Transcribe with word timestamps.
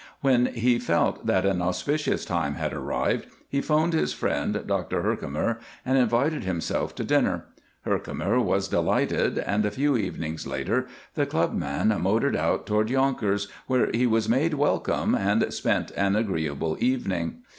When 0.21 0.47
he 0.47 0.79
felt 0.79 1.27
that 1.27 1.45
an 1.45 1.61
auspicious 1.61 2.25
time 2.25 2.55
had 2.55 2.73
arrived, 2.73 3.27
he 3.47 3.61
'phoned 3.61 3.93
his 3.93 4.13
friend, 4.13 4.63
Dr. 4.65 5.03
Herkimer, 5.03 5.59
and 5.85 5.95
invited 5.95 6.43
himself 6.43 6.95
to 6.95 7.03
dinner. 7.03 7.45
Herkimer 7.85 8.39
was 8.39 8.67
delighted, 8.67 9.37
and 9.37 9.63
a 9.63 9.69
few 9.69 9.95
evenings 9.95 10.47
later 10.47 10.87
the 11.13 11.27
clubman 11.27 11.89
motored 12.01 12.35
out 12.35 12.65
toward 12.65 12.89
Yonkers, 12.89 13.47
where 13.67 13.91
he 13.93 14.07
was 14.07 14.27
made 14.27 14.55
welcome 14.55 15.13
and 15.13 15.53
spent 15.53 15.91
an 15.91 16.15
agreeable 16.15 16.77
evening. 16.79 17.43